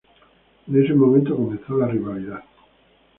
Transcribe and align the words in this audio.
En 0.67 0.83
ese 0.83 0.95
momento 0.95 1.35
comenzó 1.35 1.77
la 1.77 1.85
rivalidad. 1.87 2.43